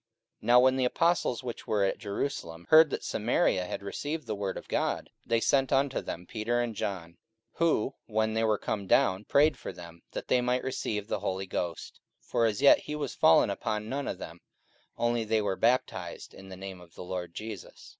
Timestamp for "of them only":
14.07-15.23